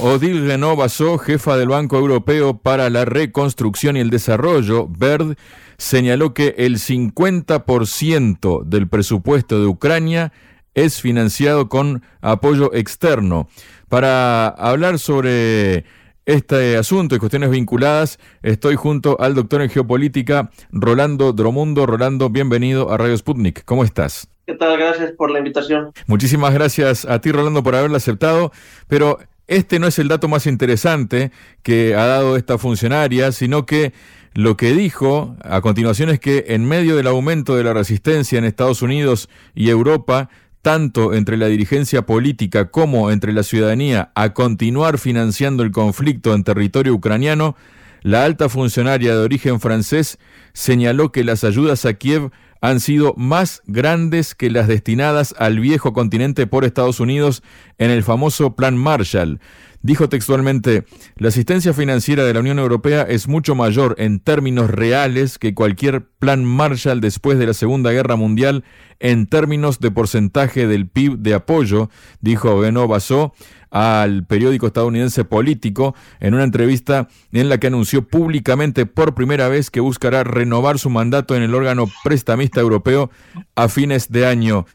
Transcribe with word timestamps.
Odile 0.00 0.46
Renaud 0.46 0.78
jefa 1.20 1.56
del 1.56 1.70
Banco 1.70 1.96
Europeo 1.98 2.58
para 2.58 2.88
la 2.88 3.04
Reconstrucción 3.04 3.96
y 3.96 4.00
el 4.00 4.10
Desarrollo, 4.10 4.86
BERD, 4.86 5.36
señaló 5.76 6.34
que 6.34 6.54
el 6.58 6.76
50% 6.76 8.62
del 8.64 8.88
presupuesto 8.88 9.60
de 9.60 9.66
Ucrania 9.66 10.32
es 10.74 11.00
financiado 11.00 11.68
con 11.68 12.04
apoyo 12.20 12.72
externo. 12.74 13.48
Para 13.88 14.48
hablar 14.48 15.00
sobre 15.00 15.84
este 16.26 16.76
asunto 16.76 17.16
y 17.16 17.18
cuestiones 17.18 17.50
vinculadas, 17.50 18.20
estoy 18.42 18.76
junto 18.76 19.20
al 19.20 19.34
doctor 19.34 19.62
en 19.62 19.70
geopolítica 19.70 20.50
Rolando 20.70 21.32
Dromundo. 21.32 21.86
Rolando, 21.86 22.30
bienvenido 22.30 22.92
a 22.92 22.98
Radio 22.98 23.16
Sputnik. 23.16 23.64
¿Cómo 23.64 23.82
estás? 23.82 24.28
¿Qué 24.46 24.54
tal? 24.54 24.78
Gracias 24.78 25.12
por 25.12 25.30
la 25.30 25.38
invitación. 25.38 25.92
Muchísimas 26.06 26.54
gracias 26.54 27.04
a 27.04 27.20
ti, 27.20 27.32
Rolando, 27.32 27.62
por 27.62 27.74
haberla 27.74 27.96
aceptado. 27.96 28.52
Pero 28.86 29.18
este 29.48 29.78
no 29.78 29.86
es 29.86 29.98
el 29.98 30.08
dato 30.08 30.28
más 30.28 30.46
interesante 30.46 31.32
que 31.62 31.94
ha 31.94 32.04
dado 32.04 32.36
esta 32.36 32.58
funcionaria, 32.58 33.32
sino 33.32 33.66
que 33.66 33.92
lo 34.34 34.56
que 34.56 34.74
dijo 34.74 35.36
a 35.42 35.60
continuación 35.62 36.10
es 36.10 36.20
que 36.20 36.44
en 36.48 36.64
medio 36.66 36.94
del 36.96 37.06
aumento 37.06 37.56
de 37.56 37.64
la 37.64 37.72
resistencia 37.72 38.38
en 38.38 38.44
Estados 38.44 38.82
Unidos 38.82 39.28
y 39.54 39.70
Europa, 39.70 40.28
tanto 40.62 41.14
entre 41.14 41.36
la 41.36 41.46
dirigencia 41.46 42.02
política 42.02 42.70
como 42.70 43.10
entre 43.10 43.32
la 43.32 43.42
ciudadanía 43.42 44.12
a 44.14 44.34
continuar 44.34 44.98
financiando 44.98 45.62
el 45.62 45.72
conflicto 45.72 46.34
en 46.34 46.44
territorio 46.44 46.94
ucraniano, 46.94 47.56
la 48.02 48.24
alta 48.24 48.48
funcionaria 48.48 49.14
de 49.14 49.24
origen 49.24 49.60
francés 49.60 50.18
señaló 50.52 51.10
que 51.10 51.24
las 51.24 51.42
ayudas 51.42 51.84
a 51.84 51.94
Kiev 51.94 52.30
han 52.60 52.80
sido 52.80 53.14
más 53.16 53.62
grandes 53.66 54.34
que 54.34 54.50
las 54.50 54.68
destinadas 54.68 55.34
al 55.38 55.60
viejo 55.60 55.92
continente 55.92 56.46
por 56.46 56.64
Estados 56.64 57.00
Unidos 57.00 57.42
en 57.78 57.90
el 57.90 58.02
famoso 58.02 58.56
Plan 58.56 58.76
Marshall. 58.76 59.40
Dijo 59.80 60.08
textualmente, 60.08 60.84
la 61.16 61.28
asistencia 61.28 61.72
financiera 61.72 62.24
de 62.24 62.34
la 62.34 62.40
Unión 62.40 62.58
Europea 62.58 63.02
es 63.02 63.28
mucho 63.28 63.54
mayor 63.54 63.94
en 63.98 64.18
términos 64.18 64.70
reales 64.70 65.38
que 65.38 65.54
cualquier 65.54 66.04
plan 66.18 66.44
Marshall 66.44 67.00
después 67.00 67.38
de 67.38 67.46
la 67.46 67.54
Segunda 67.54 67.92
Guerra 67.92 68.16
Mundial 68.16 68.64
en 68.98 69.26
términos 69.26 69.78
de 69.78 69.92
porcentaje 69.92 70.66
del 70.66 70.88
PIB 70.88 71.18
de 71.18 71.34
apoyo, 71.34 71.90
dijo 72.20 72.58
Beno 72.58 72.88
Basó 72.88 73.34
al 73.70 74.24
periódico 74.26 74.66
estadounidense 74.66 75.24
Político 75.24 75.94
en 76.20 76.34
una 76.34 76.44
entrevista 76.44 77.08
en 77.32 77.48
la 77.48 77.58
que 77.58 77.66
anunció 77.66 78.06
públicamente 78.06 78.86
por 78.86 79.14
primera 79.14 79.48
vez 79.48 79.70
que 79.70 79.80
buscará 79.80 80.24
renovar 80.24 80.78
su 80.78 80.90
mandato 80.90 81.36
en 81.36 81.42
el 81.42 81.54
órgano 81.54 81.86
prestamista 82.04 82.60
europeo 82.60 83.10
a 83.54 83.68
fines 83.68 84.10
de 84.10 84.26
año. 84.26 84.66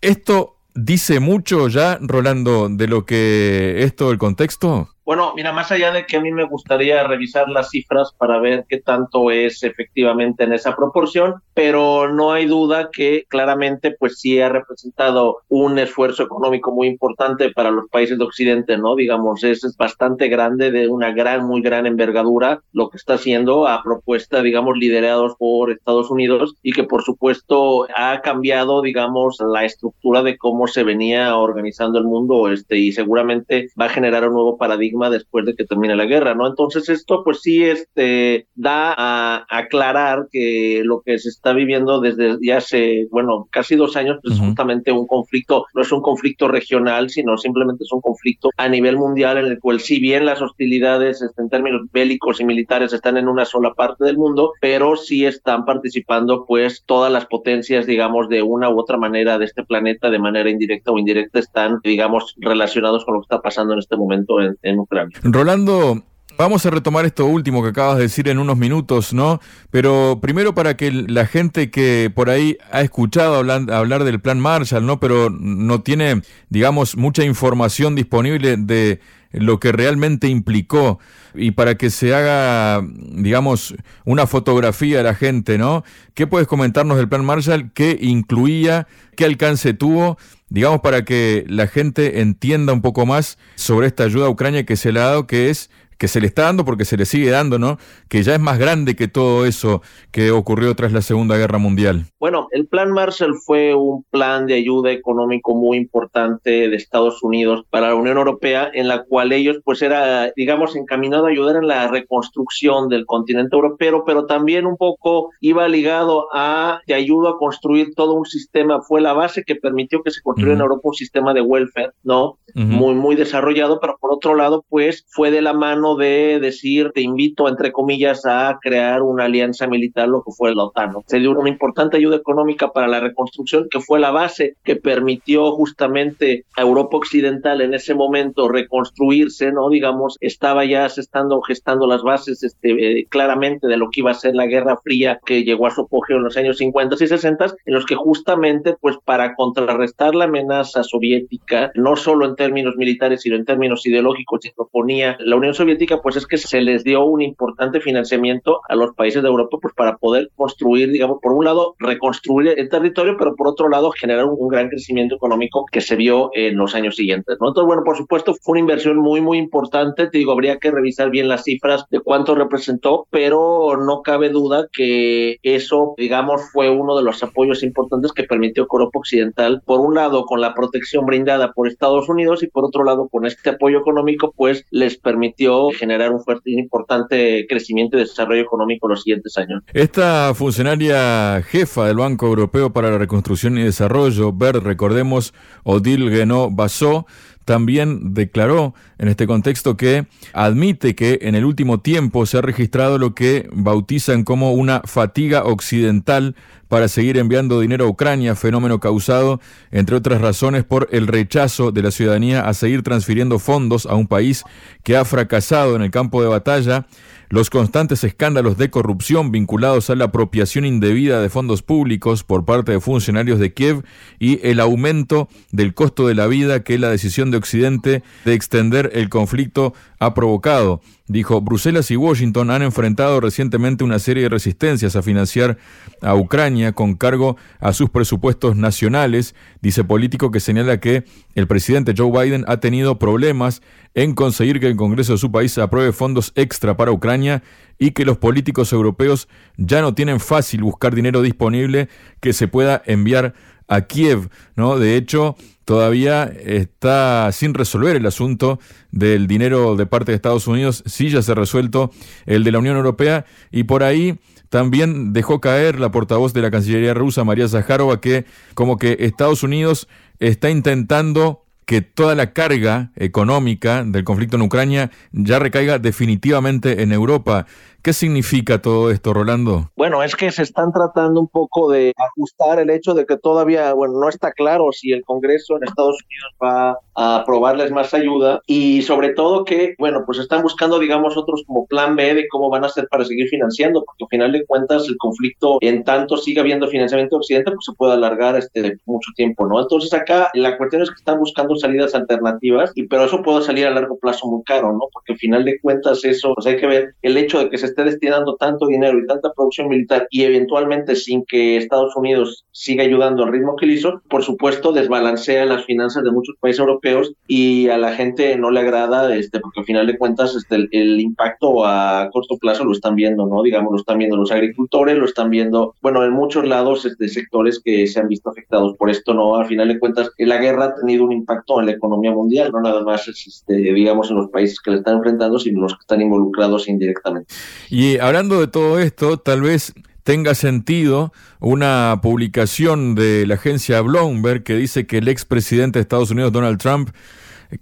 Esto 0.00 0.56
dice 0.74 1.20
mucho 1.20 1.68
ya, 1.68 1.98
Rolando, 2.00 2.68
de 2.68 2.86
lo 2.86 3.04
que 3.06 3.82
es 3.82 3.96
todo 3.96 4.12
el 4.12 4.18
contexto? 4.18 4.95
Bueno, 5.06 5.34
mira, 5.36 5.52
más 5.52 5.70
allá 5.70 5.92
de 5.92 6.04
que 6.04 6.16
a 6.16 6.20
mí 6.20 6.32
me 6.32 6.42
gustaría 6.42 7.04
revisar 7.04 7.48
las 7.48 7.70
cifras 7.70 8.12
para 8.18 8.40
ver 8.40 8.64
qué 8.68 8.80
tanto 8.80 9.30
es 9.30 9.62
efectivamente 9.62 10.42
en 10.42 10.52
esa 10.52 10.74
proporción, 10.74 11.36
pero 11.54 12.12
no 12.12 12.32
hay 12.32 12.46
duda 12.46 12.90
que 12.92 13.24
claramente 13.28 13.92
pues 13.92 14.18
sí 14.18 14.40
ha 14.40 14.48
representado 14.48 15.42
un 15.48 15.78
esfuerzo 15.78 16.24
económico 16.24 16.72
muy 16.72 16.88
importante 16.88 17.52
para 17.52 17.70
los 17.70 17.88
países 17.88 18.18
de 18.18 18.24
Occidente, 18.24 18.78
¿no? 18.78 18.96
Digamos, 18.96 19.44
es, 19.44 19.62
es 19.62 19.76
bastante 19.76 20.26
grande, 20.26 20.72
de 20.72 20.88
una 20.88 21.12
gran, 21.12 21.46
muy 21.46 21.62
gran 21.62 21.86
envergadura 21.86 22.62
lo 22.72 22.88
que 22.90 22.96
está 22.96 23.14
haciendo 23.14 23.68
a 23.68 23.84
propuesta, 23.84 24.42
digamos, 24.42 24.76
liderados 24.76 25.36
por 25.38 25.70
Estados 25.70 26.10
Unidos 26.10 26.56
y 26.64 26.72
que 26.72 26.82
por 26.82 27.04
supuesto 27.04 27.86
ha 27.94 28.22
cambiado, 28.22 28.82
digamos, 28.82 29.36
la 29.38 29.64
estructura 29.64 30.24
de 30.24 30.36
cómo 30.36 30.66
se 30.66 30.82
venía 30.82 31.36
organizando 31.36 32.00
el 32.00 32.06
mundo 32.06 32.50
este 32.50 32.76
y 32.78 32.90
seguramente 32.90 33.68
va 33.80 33.84
a 33.84 33.90
generar 33.90 34.26
un 34.26 34.34
nuevo 34.34 34.58
paradigma 34.58 34.95
después 35.10 35.44
de 35.44 35.54
que 35.54 35.64
termine 35.64 35.96
la 35.96 36.06
guerra, 36.06 36.34
¿no? 36.34 36.46
Entonces 36.46 36.88
esto 36.88 37.22
pues 37.24 37.40
sí 37.42 37.64
este, 37.64 38.46
da 38.54 38.94
a 38.96 39.46
aclarar 39.48 40.28
que 40.30 40.82
lo 40.84 41.02
que 41.02 41.18
se 41.18 41.28
está 41.28 41.52
viviendo 41.52 42.00
desde 42.00 42.36
ya 42.42 42.58
hace, 42.58 43.06
bueno, 43.10 43.48
casi 43.50 43.76
dos 43.76 43.96
años, 43.96 44.18
pues 44.22 44.34
es 44.34 44.40
justamente 44.40 44.92
un 44.92 45.06
conflicto, 45.06 45.66
no 45.74 45.82
es 45.82 45.92
un 45.92 46.00
conflicto 46.00 46.48
regional, 46.48 47.10
sino 47.10 47.36
simplemente 47.36 47.84
es 47.84 47.92
un 47.92 48.00
conflicto 48.00 48.50
a 48.56 48.68
nivel 48.68 48.96
mundial 48.96 49.38
en 49.38 49.46
el 49.46 49.60
cual 49.60 49.80
si 49.80 50.00
bien 50.00 50.26
las 50.26 50.40
hostilidades 50.42 51.22
este, 51.22 51.42
en 51.42 51.48
términos 51.48 51.82
bélicos 51.92 52.40
y 52.40 52.44
militares 52.44 52.92
están 52.92 53.16
en 53.16 53.28
una 53.28 53.44
sola 53.44 53.74
parte 53.74 54.04
del 54.04 54.18
mundo, 54.18 54.52
pero 54.60 54.96
sí 54.96 55.24
están 55.24 55.64
participando 55.64 56.44
pues 56.46 56.82
todas 56.86 57.12
las 57.12 57.26
potencias, 57.26 57.86
digamos, 57.86 58.28
de 58.28 58.42
una 58.42 58.70
u 58.70 58.78
otra 58.78 58.96
manera 58.96 59.38
de 59.38 59.44
este 59.44 59.64
planeta, 59.64 60.10
de 60.10 60.18
manera 60.18 60.50
indirecta 60.50 60.92
o 60.92 60.98
indirecta, 60.98 61.38
están, 61.38 61.80
digamos, 61.82 62.34
relacionados 62.38 63.04
con 63.04 63.14
lo 63.14 63.20
que 63.20 63.24
está 63.24 63.40
pasando 63.40 63.74
en 63.74 63.80
este 63.80 63.96
momento 63.96 64.40
en, 64.40 64.56
en 64.62 64.78
Rolando, 65.22 66.02
Vamos 66.38 66.66
a 66.66 66.70
retomar 66.70 67.06
esto 67.06 67.24
último 67.24 67.62
que 67.62 67.70
acabas 67.70 67.96
de 67.96 68.02
decir 68.02 68.28
en 68.28 68.38
unos 68.38 68.58
minutos, 68.58 69.14
¿no? 69.14 69.40
Pero 69.70 70.18
primero 70.20 70.54
para 70.54 70.76
que 70.76 70.92
la 70.92 71.24
gente 71.24 71.70
que 71.70 72.12
por 72.14 72.28
ahí 72.28 72.58
ha 72.70 72.82
escuchado 72.82 73.36
hablar, 73.36 74.04
del 74.04 74.20
plan 74.20 74.38
Marshall, 74.38 74.84
¿no? 74.84 75.00
Pero 75.00 75.30
no 75.30 75.80
tiene, 75.80 76.20
digamos, 76.50 76.96
mucha 76.96 77.24
información 77.24 77.94
disponible 77.94 78.58
de 78.58 79.00
lo 79.32 79.60
que 79.60 79.72
realmente 79.72 80.28
implicó 80.28 80.98
y 81.34 81.52
para 81.52 81.76
que 81.76 81.88
se 81.88 82.14
haga, 82.14 82.82
digamos, 82.86 83.74
una 84.04 84.26
fotografía 84.26 84.98
de 84.98 85.04
la 85.04 85.14
gente, 85.14 85.56
¿no? 85.56 85.84
¿Qué 86.12 86.26
puedes 86.26 86.46
comentarnos 86.48 86.98
del 86.98 87.08
plan 87.08 87.24
Marshall? 87.24 87.72
¿Qué 87.72 87.96
incluía? 87.98 88.86
¿Qué 89.16 89.24
alcance 89.24 89.72
tuvo? 89.72 90.18
Digamos, 90.48 90.80
para 90.80 91.04
que 91.04 91.44
la 91.48 91.66
gente 91.66 92.20
entienda 92.20 92.72
un 92.72 92.82
poco 92.82 93.06
más 93.06 93.38
sobre 93.56 93.86
esta 93.88 94.04
ayuda 94.04 94.26
a 94.26 94.30
Ucrania 94.30 94.64
que 94.64 94.76
se 94.76 94.92
le 94.92 95.00
ha 95.00 95.04
dado, 95.04 95.26
que 95.26 95.50
es 95.50 95.70
que 95.98 96.08
se 96.08 96.20
le 96.20 96.26
está 96.26 96.42
dando 96.42 96.64
porque 96.64 96.84
se 96.84 96.96
le 96.96 97.06
sigue 97.06 97.30
dando, 97.30 97.58
¿no? 97.58 97.78
Que 98.08 98.22
ya 98.22 98.34
es 98.34 98.40
más 98.40 98.58
grande 98.58 98.96
que 98.96 99.08
todo 99.08 99.46
eso 99.46 99.82
que 100.10 100.30
ocurrió 100.30 100.74
tras 100.74 100.92
la 100.92 101.02
Segunda 101.02 101.36
Guerra 101.36 101.58
Mundial. 101.58 102.04
Bueno, 102.18 102.48
el 102.50 102.66
Plan 102.66 102.92
Marshall 102.92 103.34
fue 103.44 103.74
un 103.74 104.04
plan 104.10 104.46
de 104.46 104.54
ayuda 104.54 104.90
económico 104.90 105.54
muy 105.54 105.76
importante 105.76 106.68
de 106.68 106.76
Estados 106.76 107.22
Unidos 107.22 107.64
para 107.70 107.88
la 107.88 107.94
Unión 107.94 108.18
Europea, 108.18 108.70
en 108.72 108.88
la 108.88 109.04
cual 109.04 109.32
ellos, 109.32 109.58
pues, 109.64 109.82
era, 109.82 110.32
digamos, 110.36 110.76
encaminado 110.76 111.26
a 111.26 111.30
ayudar 111.30 111.56
en 111.56 111.68
la 111.68 111.88
reconstrucción 111.88 112.88
del 112.88 113.06
continente 113.06 113.54
europeo, 113.54 114.04
pero 114.04 114.26
también 114.26 114.66
un 114.66 114.76
poco 114.76 115.30
iba 115.40 115.68
ligado 115.68 116.26
a 116.32 116.80
te 116.86 116.94
ayuda 116.94 117.30
a 117.30 117.36
construir 117.38 117.94
todo 117.94 118.14
un 118.14 118.26
sistema, 118.26 118.82
fue 118.82 119.00
la 119.00 119.12
base 119.12 119.44
que 119.44 119.56
permitió 119.56 120.02
que 120.02 120.10
se 120.10 120.22
construyera 120.22 120.56
en 120.56 120.62
Europa 120.62 120.88
un 120.88 120.94
sistema 120.94 121.32
de 121.32 121.40
welfare, 121.40 121.92
¿no? 122.02 122.38
Muy, 122.54 122.94
muy 122.94 123.16
desarrollado, 123.16 123.80
pero 123.80 123.98
por 124.00 124.12
otro 124.12 124.34
lado, 124.34 124.64
pues, 124.68 125.04
fue 125.08 125.30
de 125.30 125.42
la 125.42 125.52
mano 125.52 125.85
de 125.94 126.40
decir, 126.40 126.90
te 126.92 127.00
invito, 127.00 127.48
entre 127.48 127.70
comillas, 127.70 128.26
a 128.26 128.58
crear 128.60 129.02
una 129.02 129.24
alianza 129.24 129.66
militar, 129.68 130.08
lo 130.08 130.22
que 130.22 130.32
fue 130.32 130.54
la 130.54 130.64
OTAN. 130.64 130.94
Se 131.06 131.18
dio 131.18 131.30
una 131.30 131.48
importante 131.48 131.96
ayuda 131.96 132.16
económica 132.16 132.72
para 132.72 132.88
la 132.88 133.00
reconstrucción, 133.00 133.68
que 133.70 133.80
fue 133.80 134.00
la 134.00 134.10
base 134.10 134.56
que 134.64 134.76
permitió 134.76 135.52
justamente 135.52 136.44
a 136.56 136.62
Europa 136.62 136.96
Occidental 136.96 137.60
en 137.60 137.74
ese 137.74 137.94
momento 137.94 138.48
reconstruirse, 138.48 139.52
¿no? 139.52 139.68
Digamos, 139.70 140.16
estaba 140.20 140.64
ya 140.64 140.88
se 140.88 141.02
estando 141.02 141.40
gestando 141.42 141.86
las 141.86 142.02
bases 142.02 142.42
este, 142.42 143.00
eh, 143.00 143.06
claramente 143.08 143.68
de 143.68 143.76
lo 143.76 143.90
que 143.90 144.00
iba 144.00 144.10
a 144.10 144.14
ser 144.14 144.34
la 144.34 144.46
Guerra 144.46 144.78
Fría 144.82 145.20
que 145.24 145.44
llegó 145.44 145.66
a 145.66 145.70
su 145.70 145.82
apogeo 145.82 146.16
en 146.16 146.24
los 146.24 146.36
años 146.36 146.58
50 146.58 146.96
y 146.96 147.06
60, 147.06 147.46
en 147.64 147.74
los 147.74 147.86
que 147.86 147.94
justamente, 147.94 148.74
pues 148.80 148.96
para 149.04 149.34
contrarrestar 149.34 150.14
la 150.14 150.24
amenaza 150.24 150.82
soviética, 150.82 151.70
no 151.74 151.96
solo 151.96 152.26
en 152.26 152.36
términos 152.36 152.76
militares, 152.76 153.22
sino 153.22 153.36
en 153.36 153.44
términos 153.44 153.86
ideológicos, 153.86 154.40
se 154.42 154.52
proponía 154.54 155.16
la 155.20 155.36
Unión 155.36 155.54
Soviética 155.54 155.75
pues 156.02 156.16
es 156.16 156.26
que 156.26 156.38
se 156.38 156.60
les 156.60 156.84
dio 156.84 157.04
un 157.04 157.22
importante 157.22 157.80
financiamiento 157.80 158.60
a 158.68 158.74
los 158.74 158.94
países 158.94 159.22
de 159.22 159.28
Europa 159.28 159.58
pues 159.60 159.74
para 159.74 159.96
poder 159.96 160.30
construir, 160.34 160.90
digamos, 160.90 161.18
por 161.22 161.32
un 161.32 161.44
lado 161.44 161.74
reconstruir 161.78 162.54
el 162.56 162.68
territorio, 162.68 163.16
pero 163.18 163.34
por 163.34 163.48
otro 163.48 163.68
lado 163.68 163.90
generar 163.90 164.24
un, 164.24 164.46
gran 164.48 164.68
crecimiento 164.68 165.16
económico 165.16 165.66
que 165.70 165.80
se 165.80 165.96
vio 165.96 166.30
en 166.34 166.56
los 166.56 166.74
años 166.74 166.96
siguientes. 166.96 167.36
Entonces, 167.40 167.64
bueno, 167.64 167.82
por 167.84 167.96
supuesto 167.96 168.34
fue 168.40 168.52
una 168.52 168.60
inversión 168.60 168.96
muy, 168.98 169.20
muy 169.20 169.38
importante. 169.38 170.06
Te 170.06 170.18
digo, 170.18 170.32
habría 170.32 170.58
que 170.58 170.70
revisar 170.70 171.10
bien 171.10 171.28
las 171.28 171.42
cifras 171.42 171.84
de 171.90 172.00
cuánto 172.00 172.34
representó, 172.34 173.06
pero 173.10 173.76
no 173.76 174.02
cabe 174.02 174.28
duda 174.28 174.68
que 174.72 175.38
eso, 175.42 175.94
digamos, 175.96 176.42
fue 176.52 176.70
uno 176.70 176.96
de 176.96 177.02
los 177.02 177.22
apoyos 177.22 177.62
importantes 177.62 178.12
que 178.12 178.24
permitió 178.24 178.66
que 178.66 178.76
Europa 178.76 179.00
Occidental, 179.00 179.62
por 179.64 179.80
un 179.80 179.94
lado, 179.94 180.24
con 180.26 180.40
la 180.40 180.54
protección 180.54 181.06
brindada 181.06 181.52
por 181.52 181.66
Estados 181.66 182.08
Unidos 182.08 182.42
y 182.42 182.48
por 182.48 182.64
otro 182.64 182.84
lado, 182.84 183.08
con 183.08 183.26
este 183.26 183.50
apoyo 183.50 183.78
económico, 183.78 184.32
pues 184.36 184.64
les 184.70 184.96
permitió 184.96 185.65
generar 185.70 186.12
un 186.12 186.22
fuerte 186.22 186.50
y 186.50 186.58
importante 186.58 187.46
crecimiento 187.48 187.96
y 187.96 188.00
desarrollo 188.00 188.42
económico 188.42 188.86
en 188.86 188.90
los 188.90 189.02
siguientes 189.02 189.36
años. 189.38 189.62
Esta 189.72 190.34
funcionaria 190.34 191.42
jefa 191.42 191.86
del 191.86 191.96
Banco 191.96 192.26
Europeo 192.26 192.72
para 192.72 192.90
la 192.90 192.98
Reconstrucción 192.98 193.58
y 193.58 193.62
Desarrollo, 193.62 194.32
BERD, 194.32 194.62
recordemos, 194.62 195.34
Odile 195.64 196.10
Guénaud 196.10 196.50
Bassot, 196.52 197.06
también 197.46 198.12
declaró 198.12 198.74
en 198.98 199.08
este 199.08 199.26
contexto 199.26 199.76
que 199.76 200.06
admite 200.34 200.94
que 200.96 201.20
en 201.22 201.36
el 201.36 201.44
último 201.44 201.80
tiempo 201.80 202.26
se 202.26 202.38
ha 202.38 202.42
registrado 202.42 202.98
lo 202.98 203.14
que 203.14 203.48
bautizan 203.52 204.24
como 204.24 204.52
una 204.52 204.82
fatiga 204.84 205.44
occidental 205.44 206.34
para 206.68 206.88
seguir 206.88 207.16
enviando 207.16 207.60
dinero 207.60 207.84
a 207.84 207.88
Ucrania, 207.88 208.34
fenómeno 208.34 208.80
causado, 208.80 209.40
entre 209.70 209.94
otras 209.94 210.20
razones, 210.20 210.64
por 210.64 210.88
el 210.90 211.06
rechazo 211.06 211.70
de 211.70 211.82
la 211.82 211.92
ciudadanía 211.92 212.48
a 212.48 212.52
seguir 212.52 212.82
transfiriendo 212.82 213.38
fondos 213.38 213.86
a 213.86 213.94
un 213.94 214.08
país 214.08 214.42
que 214.82 214.96
ha 214.96 215.04
fracasado 215.04 215.76
en 215.76 215.82
el 215.82 215.92
campo 215.92 216.22
de 216.22 216.28
batalla 216.28 216.86
los 217.28 217.50
constantes 217.50 218.04
escándalos 218.04 218.56
de 218.56 218.70
corrupción 218.70 219.30
vinculados 219.30 219.90
a 219.90 219.94
la 219.94 220.06
apropiación 220.06 220.64
indebida 220.64 221.20
de 221.20 221.28
fondos 221.28 221.62
públicos 221.62 222.24
por 222.24 222.44
parte 222.44 222.72
de 222.72 222.80
funcionarios 222.80 223.38
de 223.38 223.52
Kiev 223.52 223.84
y 224.18 224.40
el 224.46 224.60
aumento 224.60 225.28
del 225.50 225.74
costo 225.74 226.06
de 226.06 226.14
la 226.14 226.26
vida 226.26 226.62
que 226.62 226.78
la 226.78 226.90
decisión 226.90 227.30
de 227.30 227.38
Occidente 227.38 228.02
de 228.24 228.34
extender 228.34 228.90
el 228.94 229.08
conflicto 229.08 229.74
ha 229.98 230.14
provocado. 230.14 230.80
Dijo, 231.08 231.40
Bruselas 231.40 231.90
y 231.92 231.96
Washington 231.96 232.50
han 232.50 232.62
enfrentado 232.62 233.20
recientemente 233.20 233.84
una 233.84 234.00
serie 234.00 234.24
de 234.24 234.28
resistencias 234.28 234.96
a 234.96 235.02
financiar 235.02 235.56
a 236.02 236.16
Ucrania 236.16 236.72
con 236.72 236.94
cargo 236.96 237.36
a 237.60 237.72
sus 237.72 237.90
presupuestos 237.90 238.56
nacionales, 238.56 239.36
dice 239.62 239.84
político 239.84 240.32
que 240.32 240.40
señala 240.40 240.80
que 240.80 241.04
el 241.36 241.46
presidente 241.46 241.94
Joe 241.96 242.10
Biden 242.10 242.44
ha 242.48 242.56
tenido 242.58 242.98
problemas 242.98 243.62
en 243.94 244.14
conseguir 244.14 244.58
que 244.58 244.66
el 244.66 244.76
Congreso 244.76 245.12
de 245.12 245.18
su 245.18 245.30
país 245.30 245.56
apruebe 245.58 245.92
fondos 245.92 246.32
extra 246.34 246.76
para 246.76 246.90
Ucrania 246.90 247.44
y 247.78 247.92
que 247.92 248.04
los 248.04 248.18
políticos 248.18 248.72
europeos 248.72 249.28
ya 249.56 249.82
no 249.82 249.94
tienen 249.94 250.18
fácil 250.18 250.62
buscar 250.62 250.94
dinero 250.94 251.22
disponible 251.22 251.88
que 252.20 252.32
se 252.32 252.48
pueda 252.48 252.82
enviar 252.84 253.34
a 253.68 253.82
Kiev, 253.82 254.28
¿no? 254.54 254.78
De 254.78 254.96
hecho, 254.96 255.36
todavía 255.64 256.24
está 256.24 257.30
sin 257.32 257.54
resolver 257.54 257.96
el 257.96 258.06
asunto 258.06 258.58
del 258.90 259.26
dinero 259.26 259.76
de 259.76 259.86
parte 259.86 260.12
de 260.12 260.16
Estados 260.16 260.46
Unidos, 260.46 260.82
sí 260.86 261.10
ya 261.10 261.22
se 261.22 261.32
ha 261.32 261.34
resuelto 261.34 261.90
el 262.24 262.44
de 262.44 262.52
la 262.52 262.58
Unión 262.58 262.76
Europea 262.76 263.26
y 263.50 263.64
por 263.64 263.82
ahí 263.82 264.18
también 264.48 265.12
dejó 265.12 265.40
caer 265.40 265.80
la 265.80 265.90
portavoz 265.90 266.32
de 266.32 266.42
la 266.42 266.50
Cancillería 266.50 266.94
rusa, 266.94 267.24
María 267.24 267.48
Zaharova, 267.48 268.00
que 268.00 268.24
como 268.54 268.78
que 268.78 268.96
Estados 269.00 269.42
Unidos 269.42 269.88
está 270.20 270.50
intentando 270.50 271.42
que 271.66 271.82
toda 271.82 272.14
la 272.14 272.32
carga 272.32 272.92
económica 272.94 273.82
del 273.84 274.04
conflicto 274.04 274.36
en 274.36 274.42
Ucrania 274.42 274.92
ya 275.10 275.40
recaiga 275.40 275.80
definitivamente 275.80 276.82
en 276.82 276.92
Europa. 276.92 277.46
¿Qué 277.86 277.92
significa 277.92 278.60
todo 278.60 278.90
esto, 278.90 279.14
Rolando? 279.14 279.70
Bueno, 279.76 280.02
es 280.02 280.16
que 280.16 280.32
se 280.32 280.42
están 280.42 280.72
tratando 280.72 281.20
un 281.20 281.28
poco 281.28 281.70
de 281.70 281.92
ajustar 281.96 282.58
el 282.58 282.68
hecho 282.70 282.94
de 282.94 283.06
que 283.06 283.16
todavía, 283.16 283.72
bueno, 283.74 284.00
no 284.00 284.08
está 284.08 284.32
claro 284.32 284.72
si 284.72 284.90
el 284.90 285.04
Congreso 285.04 285.56
en 285.56 285.62
Estados 285.62 285.96
Unidos 286.04 286.34
va 286.42 286.80
a 286.96 287.20
aprobarles 287.20 287.70
más 287.70 287.94
ayuda 287.94 288.40
y 288.44 288.82
sobre 288.82 289.10
todo 289.10 289.44
que, 289.44 289.76
bueno, 289.78 290.02
pues 290.04 290.18
están 290.18 290.42
buscando, 290.42 290.80
digamos, 290.80 291.16
otros 291.16 291.44
como 291.46 291.64
plan 291.66 291.94
B 291.94 292.12
de 292.12 292.26
cómo 292.26 292.50
van 292.50 292.64
a 292.64 292.66
hacer 292.66 292.88
para 292.90 293.04
seguir 293.04 293.28
financiando, 293.28 293.84
porque 293.84 294.02
al 294.02 294.08
final 294.08 294.32
de 294.32 294.44
cuentas 294.46 294.88
el 294.88 294.96
conflicto, 294.96 295.58
en 295.60 295.84
tanto 295.84 296.16
siga 296.16 296.42
habiendo 296.42 296.66
financiamiento 296.66 297.14
de 297.14 297.20
Occidente, 297.20 297.52
pues 297.52 297.66
se 297.66 297.74
puede 297.74 297.92
alargar 297.92 298.36
este 298.36 298.78
mucho 298.84 299.12
tiempo, 299.14 299.46
¿no? 299.46 299.60
Entonces 299.60 299.92
acá 299.92 300.28
la 300.34 300.58
cuestión 300.58 300.82
es 300.82 300.90
que 300.90 300.96
están 300.96 301.20
buscando 301.20 301.54
salidas 301.54 301.94
alternativas, 301.94 302.72
y 302.74 302.88
pero 302.88 303.04
eso 303.04 303.22
puede 303.22 303.42
salir 303.42 303.64
a 303.64 303.70
largo 303.70 303.96
plazo 303.96 304.26
muy 304.26 304.42
caro, 304.42 304.72
¿no? 304.72 304.88
Porque 304.92 305.12
al 305.12 305.18
final 305.20 305.44
de 305.44 305.60
cuentas 305.60 306.04
eso, 306.04 306.34
pues 306.34 306.48
hay 306.48 306.56
que 306.56 306.66
ver 306.66 306.94
el 307.02 307.16
hecho 307.16 307.38
de 307.38 307.48
que 307.48 307.58
se 307.58 307.75
esté 307.76 307.84
destinando 307.84 308.36
tanto 308.36 308.66
dinero 308.66 308.98
y 308.98 309.06
tanta 309.06 309.32
producción 309.34 309.68
militar 309.68 310.06
y 310.10 310.22
eventualmente 310.22 310.96
sin 310.96 311.24
que 311.26 311.58
Estados 311.58 311.94
Unidos 311.94 312.44
siga 312.52 312.84
ayudando 312.84 313.24
al 313.24 313.32
ritmo 313.32 313.54
que 313.56 313.66
hizo, 313.66 314.00
por 314.08 314.22
supuesto 314.22 314.72
desbalancea 314.72 315.44
las 315.44 315.64
finanzas 315.66 316.02
de 316.02 316.10
muchos 316.10 316.36
países 316.40 316.60
europeos 316.60 317.12
y 317.26 317.68
a 317.68 317.76
la 317.76 317.92
gente 317.92 318.36
no 318.38 318.50
le 318.50 318.60
agrada, 318.60 319.14
este, 319.14 319.40
porque 319.40 319.60
al 319.60 319.66
final 319.66 319.86
de 319.86 319.98
cuentas 319.98 320.34
este, 320.34 320.68
el, 320.70 321.00
impacto 321.00 321.66
a 321.66 322.08
corto 322.12 322.36
plazo 322.38 322.64
lo 322.64 322.72
están 322.72 322.94
viendo, 322.94 323.26
¿no? 323.26 323.42
Digamos, 323.42 323.72
lo 323.72 323.78
están 323.78 323.98
viendo 323.98 324.16
los 324.16 324.32
agricultores, 324.32 324.96
lo 324.96 325.04
están 325.04 325.30
viendo, 325.30 325.74
bueno, 325.82 326.02
en 326.04 326.12
muchos 326.12 326.46
lados 326.46 326.86
este, 326.86 327.08
sectores 327.08 327.60
que 327.62 327.86
se 327.86 328.00
han 328.00 328.08
visto 328.08 328.30
afectados 328.30 328.76
por 328.76 328.88
esto, 328.88 329.12
¿no? 329.12 329.36
Al 329.36 329.46
final 329.46 329.68
de 329.68 329.78
cuentas, 329.78 330.10
la 330.16 330.38
guerra 330.38 330.64
ha 330.64 330.74
tenido 330.74 331.04
un 331.04 331.12
impacto 331.12 331.60
en 331.60 331.66
la 331.66 331.72
economía 331.72 332.12
mundial, 332.12 332.50
no 332.52 332.60
nada 332.60 332.82
más, 332.82 333.06
este, 333.08 333.54
digamos, 333.54 334.10
en 334.10 334.16
los 334.16 334.30
países 334.30 334.60
que 334.60 334.70
le 334.70 334.78
están 334.78 334.96
enfrentando, 334.96 335.38
sino 335.38 335.60
los 335.60 335.74
que 335.74 335.80
están 335.80 336.00
involucrados 336.00 336.68
indirectamente. 336.68 337.34
Y 337.68 337.98
hablando 337.98 338.40
de 338.40 338.46
todo 338.46 338.78
esto, 338.78 339.18
tal 339.18 339.42
vez 339.42 339.74
tenga 340.04 340.34
sentido 340.36 341.12
una 341.40 341.98
publicación 342.00 342.94
de 342.94 343.26
la 343.26 343.34
agencia 343.34 343.80
Bloomberg 343.80 344.44
que 344.44 344.54
dice 344.54 344.86
que 344.86 344.98
el 344.98 345.08
expresidente 345.08 345.78
de 345.78 345.82
Estados 345.82 346.12
Unidos, 346.12 346.32
Donald 346.32 346.58
Trump, 346.58 346.90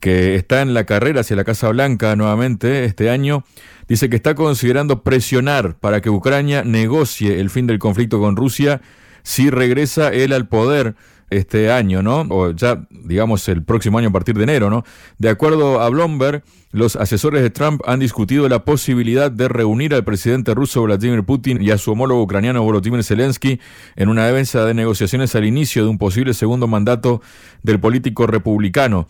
que 0.00 0.34
está 0.34 0.60
en 0.60 0.74
la 0.74 0.84
carrera 0.84 1.22
hacia 1.22 1.36
la 1.36 1.44
Casa 1.44 1.70
Blanca 1.70 2.16
nuevamente 2.16 2.84
este 2.84 3.08
año, 3.08 3.44
dice 3.88 4.10
que 4.10 4.16
está 4.16 4.34
considerando 4.34 5.02
presionar 5.02 5.76
para 5.76 6.02
que 6.02 6.10
Ucrania 6.10 6.64
negocie 6.64 7.40
el 7.40 7.48
fin 7.48 7.66
del 7.66 7.78
conflicto 7.78 8.20
con 8.20 8.36
Rusia 8.36 8.82
si 9.22 9.48
regresa 9.48 10.10
él 10.10 10.34
al 10.34 10.46
poder 10.46 10.96
este 11.36 11.70
año, 11.70 12.02
¿no? 12.02 12.26
O 12.30 12.50
ya, 12.50 12.86
digamos, 12.90 13.48
el 13.48 13.62
próximo 13.64 13.98
año 13.98 14.08
a 14.08 14.12
partir 14.12 14.36
de 14.36 14.44
enero, 14.44 14.70
¿no? 14.70 14.84
De 15.18 15.28
acuerdo 15.28 15.80
a 15.80 15.88
Bloomberg, 15.88 16.42
los 16.70 16.96
asesores 16.96 17.42
de 17.42 17.50
Trump 17.50 17.80
han 17.86 18.00
discutido 18.00 18.48
la 18.48 18.64
posibilidad 18.64 19.30
de 19.30 19.48
reunir 19.48 19.94
al 19.94 20.04
presidente 20.04 20.54
ruso 20.54 20.82
Vladimir 20.82 21.22
Putin 21.22 21.62
y 21.62 21.70
a 21.70 21.78
su 21.78 21.92
homólogo 21.92 22.22
ucraniano 22.22 22.62
Volodymyr 22.62 23.04
Zelensky 23.04 23.60
en 23.96 24.08
una 24.08 24.26
defensa 24.26 24.64
de 24.64 24.74
negociaciones 24.74 25.34
al 25.34 25.44
inicio 25.44 25.84
de 25.84 25.90
un 25.90 25.98
posible 25.98 26.34
segundo 26.34 26.66
mandato 26.66 27.22
del 27.62 27.78
político 27.78 28.26
republicano. 28.26 29.06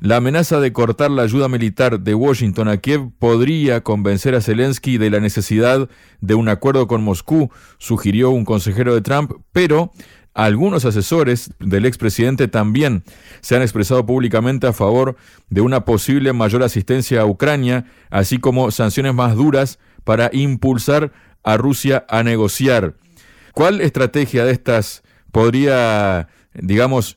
La 0.00 0.16
amenaza 0.16 0.60
de 0.60 0.72
cortar 0.72 1.10
la 1.10 1.22
ayuda 1.22 1.48
militar 1.48 2.00
de 2.00 2.14
Washington 2.14 2.68
a 2.68 2.76
Kiev 2.78 3.10
podría 3.18 3.82
convencer 3.82 4.34
a 4.34 4.40
Zelensky 4.40 4.98
de 4.98 5.08
la 5.08 5.20
necesidad 5.20 5.88
de 6.20 6.34
un 6.34 6.48
acuerdo 6.48 6.86
con 6.86 7.02
Moscú, 7.02 7.50
sugirió 7.78 8.30
un 8.30 8.44
consejero 8.44 8.94
de 8.94 9.00
Trump, 9.00 9.32
pero 9.52 9.92
algunos 10.34 10.84
asesores 10.84 11.50
del 11.60 11.86
expresidente 11.86 12.48
también 12.48 13.04
se 13.40 13.54
han 13.54 13.62
expresado 13.62 14.04
públicamente 14.04 14.66
a 14.66 14.72
favor 14.72 15.16
de 15.48 15.60
una 15.60 15.84
posible 15.84 16.32
mayor 16.32 16.64
asistencia 16.64 17.20
a 17.20 17.26
Ucrania, 17.26 17.86
así 18.10 18.38
como 18.38 18.72
sanciones 18.72 19.14
más 19.14 19.36
duras 19.36 19.78
para 20.02 20.30
impulsar 20.32 21.12
a 21.44 21.56
Rusia 21.56 22.04
a 22.08 22.24
negociar. 22.24 22.94
¿Cuál 23.52 23.80
estrategia 23.80 24.44
de 24.44 24.52
estas 24.52 25.04
podría, 25.30 26.28
digamos, 26.52 27.16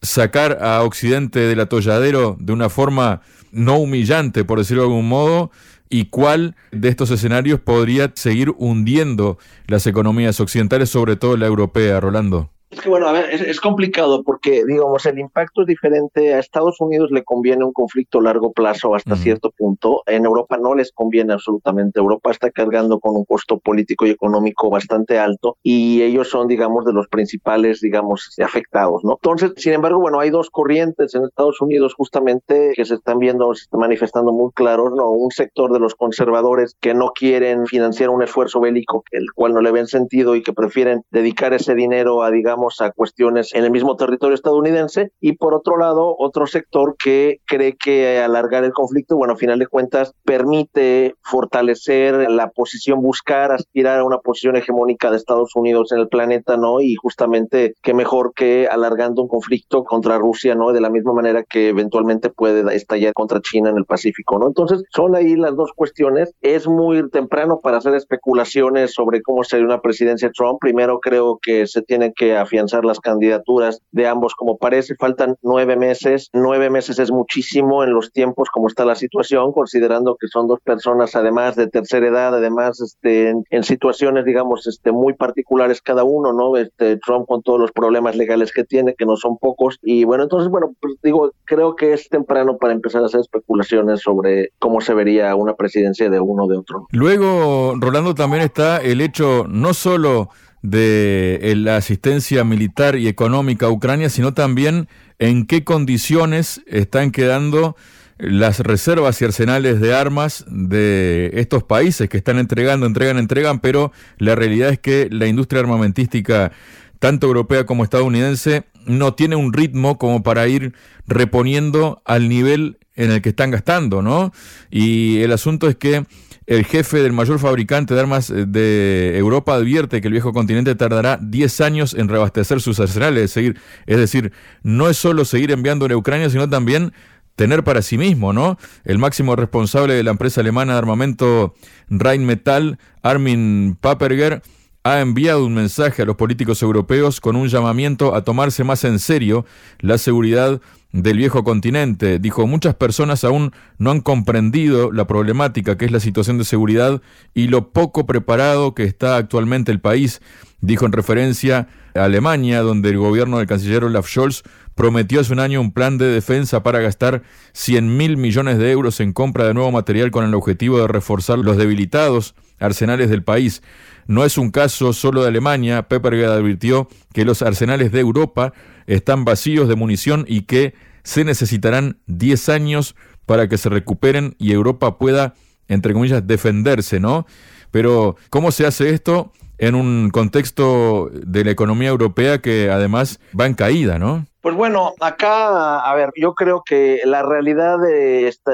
sacar 0.00 0.58
a 0.62 0.82
Occidente 0.82 1.40
del 1.40 1.60
atolladero 1.60 2.36
de 2.38 2.52
una 2.52 2.68
forma 2.68 3.22
no 3.50 3.78
humillante, 3.78 4.44
por 4.44 4.58
decirlo 4.58 4.84
de 4.84 4.88
algún 4.88 5.08
modo, 5.08 5.50
y 5.92 6.06
cuál 6.06 6.56
de 6.72 6.88
estos 6.88 7.10
escenarios 7.10 7.60
podría 7.60 8.10
seguir 8.14 8.54
hundiendo 8.56 9.38
las 9.66 9.86
economías 9.86 10.40
occidentales, 10.40 10.88
sobre 10.88 11.16
todo 11.16 11.36
la 11.36 11.46
europea, 11.46 12.00
Rolando? 12.00 12.50
Es 12.72 12.80
que 12.80 12.88
bueno, 12.88 13.06
a 13.06 13.12
ver, 13.12 13.30
es, 13.30 13.60
complicado 13.60 14.22
porque, 14.24 14.64
digamos, 14.64 15.04
el 15.04 15.18
impacto 15.18 15.60
es 15.60 15.66
diferente. 15.66 16.32
A 16.32 16.38
Estados 16.38 16.80
Unidos 16.80 17.10
le 17.10 17.22
conviene 17.22 17.66
un 17.66 17.72
conflicto 17.74 18.18
a 18.18 18.22
largo 18.22 18.50
plazo 18.52 18.94
hasta 18.94 19.14
cierto 19.14 19.50
punto. 19.50 20.02
En 20.06 20.24
Europa 20.24 20.56
no 20.56 20.74
les 20.74 20.90
conviene 20.90 21.34
absolutamente. 21.34 22.00
Europa 22.00 22.30
está 22.30 22.50
cargando 22.50 22.98
con 22.98 23.14
un 23.14 23.26
costo 23.26 23.58
político 23.58 24.06
y 24.06 24.10
económico 24.10 24.70
bastante 24.70 25.18
alto 25.18 25.58
y 25.62 26.00
ellos 26.00 26.30
son, 26.30 26.48
digamos, 26.48 26.86
de 26.86 26.94
los 26.94 27.08
principales, 27.08 27.82
digamos, 27.82 28.34
afectados, 28.42 29.04
¿no? 29.04 29.18
Entonces, 29.22 29.52
sin 29.56 29.74
embargo, 29.74 30.00
bueno, 30.00 30.18
hay 30.18 30.30
dos 30.30 30.48
corrientes 30.48 31.14
en 31.14 31.24
Estados 31.24 31.60
Unidos 31.60 31.92
justamente 31.94 32.72
que 32.74 32.86
se 32.86 32.94
están 32.94 33.18
viendo, 33.18 33.54
se 33.54 33.64
están 33.64 33.80
manifestando 33.80 34.32
muy 34.32 34.50
claros, 34.52 34.92
¿no? 34.96 35.10
Un 35.10 35.30
sector 35.30 35.72
de 35.72 35.78
los 35.78 35.94
conservadores 35.94 36.74
que 36.80 36.94
no 36.94 37.10
quieren 37.10 37.66
financiar 37.66 38.08
un 38.08 38.22
esfuerzo 38.22 38.60
bélico, 38.60 39.04
el 39.10 39.26
cual 39.34 39.52
no 39.52 39.60
le 39.60 39.72
ven 39.72 39.86
sentido 39.86 40.36
y 40.36 40.42
que 40.42 40.54
prefieren 40.54 41.02
dedicar 41.10 41.52
ese 41.52 41.74
dinero 41.74 42.22
a, 42.22 42.30
digamos, 42.30 42.61
a 42.80 42.90
cuestiones 42.90 43.54
en 43.54 43.64
el 43.64 43.70
mismo 43.70 43.96
territorio 43.96 44.34
estadounidense 44.34 45.10
y 45.20 45.32
por 45.36 45.54
otro 45.54 45.76
lado 45.76 46.14
otro 46.18 46.46
sector 46.46 46.96
que 47.02 47.38
cree 47.46 47.76
que 47.76 48.20
alargar 48.20 48.64
el 48.64 48.72
conflicto, 48.72 49.16
bueno, 49.16 49.34
a 49.34 49.36
final 49.36 49.58
de 49.58 49.66
cuentas 49.66 50.12
permite 50.24 51.14
fortalecer 51.22 52.30
la 52.30 52.50
posición, 52.50 53.02
buscar 53.02 53.52
aspirar 53.52 54.00
a 54.00 54.04
una 54.04 54.18
posición 54.18 54.56
hegemónica 54.56 55.10
de 55.10 55.16
Estados 55.16 55.54
Unidos 55.54 55.92
en 55.92 55.98
el 55.98 56.08
planeta, 56.08 56.56
¿no? 56.56 56.80
Y 56.80 56.94
justamente 56.94 57.74
qué 57.82 57.94
mejor 57.94 58.32
que 58.34 58.68
alargando 58.70 59.22
un 59.22 59.28
conflicto 59.28 59.84
contra 59.84 60.18
Rusia, 60.18 60.54
¿no? 60.54 60.72
De 60.72 60.80
la 60.80 60.90
misma 60.90 61.12
manera 61.12 61.42
que 61.42 61.68
eventualmente 61.68 62.30
puede 62.30 62.74
estallar 62.74 63.12
contra 63.12 63.40
China 63.40 63.70
en 63.70 63.78
el 63.78 63.84
Pacífico, 63.84 64.38
¿no? 64.38 64.46
Entonces, 64.46 64.82
son 64.90 65.16
ahí 65.16 65.36
las 65.36 65.56
dos 65.56 65.72
cuestiones. 65.74 66.34
Es 66.40 66.66
muy 66.66 67.08
temprano 67.10 67.60
para 67.62 67.78
hacer 67.78 67.94
especulaciones 67.94 68.92
sobre 68.92 69.22
cómo 69.22 69.44
sería 69.44 69.66
una 69.66 69.80
presidencia 69.80 70.30
Trump. 70.34 70.58
Primero 70.60 71.00
creo 71.00 71.38
que 71.40 71.66
se 71.66 71.82
tiene 71.82 72.12
que 72.14 72.36
afianzar 72.52 72.84
las 72.84 73.00
candidaturas 73.00 73.80
de 73.92 74.06
ambos 74.06 74.34
como 74.34 74.58
parece. 74.58 74.94
Faltan 74.96 75.36
nueve 75.42 75.76
meses. 75.76 76.28
Nueve 76.34 76.68
meses 76.68 76.98
es 76.98 77.10
muchísimo 77.10 77.82
en 77.82 77.94
los 77.94 78.12
tiempos 78.12 78.50
como 78.50 78.68
está 78.68 78.84
la 78.84 78.94
situación, 78.94 79.52
considerando 79.52 80.16
que 80.20 80.28
son 80.28 80.46
dos 80.46 80.60
personas 80.60 81.16
además 81.16 81.56
de 81.56 81.66
tercera 81.66 82.06
edad, 82.06 82.34
además 82.34 82.80
este, 82.80 83.32
en, 83.48 83.62
situaciones, 83.62 84.24
digamos, 84.24 84.66
este, 84.66 84.92
muy 84.92 85.14
particulares 85.14 85.80
cada 85.80 86.04
uno, 86.04 86.32
¿no? 86.32 86.56
Este, 86.56 86.98
Trump 86.98 87.26
con 87.26 87.42
todos 87.42 87.58
los 87.58 87.72
problemas 87.72 88.16
legales 88.16 88.52
que 88.52 88.64
tiene, 88.64 88.94
que 88.94 89.06
no 89.06 89.16
son 89.16 89.38
pocos. 89.38 89.78
Y 89.82 90.04
bueno, 90.04 90.24
entonces, 90.24 90.50
bueno, 90.50 90.72
pues 90.80 90.94
digo, 91.02 91.32
creo 91.44 91.74
que 91.74 91.94
es 91.94 92.08
temprano 92.08 92.58
para 92.58 92.74
empezar 92.74 93.02
a 93.02 93.06
hacer 93.06 93.20
especulaciones 93.20 94.00
sobre 94.00 94.50
cómo 94.58 94.80
se 94.80 94.92
vería 94.92 95.34
una 95.36 95.54
presidencia 95.54 96.10
de 96.10 96.20
uno 96.20 96.44
o 96.44 96.48
de 96.48 96.58
otro. 96.58 96.86
Luego, 96.90 97.74
Rolando, 97.78 98.14
también 98.14 98.42
está 98.42 98.78
el 98.78 99.00
hecho 99.00 99.46
no 99.48 99.72
solo 99.72 100.28
de 100.62 101.40
eh, 101.42 101.56
la 101.56 101.76
asistencia 101.76 102.44
militar 102.44 102.96
y 102.96 103.08
económica 103.08 103.66
a 103.66 103.70
Ucrania, 103.70 104.08
sino 104.08 104.32
también 104.32 104.88
en 105.18 105.46
qué 105.46 105.64
condiciones 105.64 106.62
están 106.66 107.10
quedando 107.10 107.76
las 108.18 108.60
reservas 108.60 109.20
y 109.20 109.24
arsenales 109.24 109.80
de 109.80 109.94
armas 109.94 110.44
de 110.48 111.30
estos 111.34 111.64
países 111.64 112.08
que 112.08 112.16
están 112.16 112.38
entregando, 112.38 112.86
entregan, 112.86 113.18
entregan, 113.18 113.58
pero 113.58 113.90
la 114.18 114.36
realidad 114.36 114.70
es 114.70 114.78
que 114.78 115.08
la 115.10 115.26
industria 115.26 115.60
armamentística, 115.60 116.52
tanto 117.00 117.26
europea 117.26 117.66
como 117.66 117.82
estadounidense, 117.82 118.64
no 118.86 119.14
tiene 119.14 119.34
un 119.34 119.52
ritmo 119.52 119.98
como 119.98 120.22
para 120.22 120.46
ir 120.46 120.72
reponiendo 121.08 122.00
al 122.04 122.28
nivel 122.28 122.78
en 122.94 123.10
el 123.10 123.22
que 123.22 123.30
están 123.30 123.50
gastando, 123.50 124.02
¿no? 124.02 124.32
Y 124.70 125.20
el 125.20 125.32
asunto 125.32 125.68
es 125.68 125.76
que 125.76 126.04
el 126.46 126.64
jefe 126.64 127.02
del 127.02 127.12
mayor 127.12 127.38
fabricante 127.38 127.94
de 127.94 128.00
armas 128.00 128.30
eh, 128.30 128.44
de 128.46 129.16
Europa 129.16 129.54
advierte 129.54 130.00
que 130.00 130.08
el 130.08 130.12
viejo 130.12 130.32
continente 130.32 130.74
tardará 130.74 131.18
10 131.20 131.60
años 131.60 131.94
en 131.94 132.08
reabastecer 132.08 132.60
sus 132.60 132.80
arsenales. 132.80 133.36
Es 133.36 133.54
es 133.86 133.96
decir, 133.96 134.32
no 134.62 134.88
es 134.88 134.96
solo 134.96 135.24
seguir 135.24 135.50
enviando 135.52 135.86
a 135.86 135.96
Ucrania, 135.96 136.28
sino 136.30 136.48
también 136.48 136.92
tener 137.36 137.64
para 137.64 137.80
sí 137.82 137.96
mismo, 137.96 138.32
¿no? 138.32 138.58
El 138.84 138.98
máximo 138.98 139.36
responsable 139.36 139.94
de 139.94 140.02
la 140.02 140.10
empresa 140.10 140.40
alemana 140.40 140.72
de 140.74 140.78
armamento 140.78 141.54
Rheinmetall, 141.88 142.78
Armin 143.02 143.76
Paperger, 143.80 144.42
ha 144.84 145.00
enviado 145.00 145.46
un 145.46 145.54
mensaje 145.54 146.02
a 146.02 146.04
los 146.04 146.16
políticos 146.16 146.62
europeos 146.62 147.20
con 147.20 147.36
un 147.36 147.48
llamamiento 147.48 148.14
a 148.14 148.22
tomarse 148.24 148.64
más 148.64 148.82
en 148.84 148.98
serio 148.98 149.46
la 149.80 149.96
seguridad 149.96 150.60
del 150.92 151.18
viejo 151.18 151.44
continente. 151.44 152.18
Dijo, 152.18 152.46
muchas 152.46 152.74
personas 152.74 153.24
aún 153.24 153.52
no 153.78 153.92
han 153.92 154.00
comprendido 154.00 154.90
la 154.90 155.06
problemática 155.06 155.78
que 155.78 155.84
es 155.84 155.92
la 155.92 156.00
situación 156.00 156.36
de 156.36 156.44
seguridad 156.44 157.00
y 157.32 157.46
lo 157.46 157.70
poco 157.70 158.06
preparado 158.06 158.74
que 158.74 158.84
está 158.84 159.16
actualmente 159.16 159.70
el 159.70 159.80
país, 159.80 160.20
dijo 160.60 160.84
en 160.84 160.92
referencia 160.92 161.68
a 161.94 162.04
Alemania, 162.04 162.62
donde 162.62 162.90
el 162.90 162.98
gobierno 162.98 163.38
del 163.38 163.46
canciller 163.46 163.84
Olaf 163.84 164.08
Scholz 164.08 164.42
prometió 164.74 165.20
hace 165.20 165.32
un 165.32 165.38
año 165.38 165.60
un 165.60 165.72
plan 165.72 165.96
de 165.96 166.06
defensa 166.06 166.62
para 166.62 166.80
gastar 166.80 167.22
100 167.52 167.96
mil 167.96 168.16
millones 168.16 168.58
de 168.58 168.72
euros 168.72 169.00
en 169.00 169.12
compra 169.12 169.46
de 169.46 169.54
nuevo 169.54 169.70
material 169.70 170.10
con 170.10 170.24
el 170.24 170.34
objetivo 170.34 170.78
de 170.78 170.88
reforzar 170.88 171.38
los 171.38 171.56
debilitados 171.56 172.34
arsenales 172.58 173.10
del 173.10 173.22
país. 173.22 173.62
No 174.06 174.24
es 174.24 174.38
un 174.38 174.50
caso 174.50 174.92
solo 174.92 175.22
de 175.22 175.28
Alemania. 175.28 175.88
Peppergad 175.88 176.34
advirtió 176.34 176.88
que 177.12 177.24
los 177.24 177.42
arsenales 177.42 177.92
de 177.92 178.00
Europa 178.00 178.52
están 178.86 179.24
vacíos 179.24 179.68
de 179.68 179.76
munición 179.76 180.24
y 180.28 180.42
que 180.42 180.74
se 181.02 181.24
necesitarán 181.24 181.98
10 182.06 182.48
años 182.48 182.94
para 183.26 183.48
que 183.48 183.58
se 183.58 183.68
recuperen 183.68 184.34
y 184.38 184.52
Europa 184.52 184.98
pueda, 184.98 185.34
entre 185.68 185.92
comillas, 185.92 186.26
defenderse, 186.26 187.00
¿no? 187.00 187.26
Pero, 187.70 188.16
¿cómo 188.30 188.52
se 188.52 188.66
hace 188.66 188.90
esto? 188.90 189.32
en 189.62 189.76
un 189.76 190.10
contexto 190.10 191.08
de 191.12 191.44
la 191.44 191.52
economía 191.52 191.88
europea 191.88 192.40
que 192.40 192.68
además 192.68 193.20
va 193.38 193.46
en 193.46 193.54
caída, 193.54 193.96
¿no? 193.96 194.26
Pues 194.42 194.56
bueno, 194.56 194.94
acá, 194.98 195.78
a 195.78 195.94
ver, 195.94 196.10
yo 196.16 196.34
creo 196.34 196.64
que 196.66 197.00
la 197.04 197.22
realidad 197.22 197.78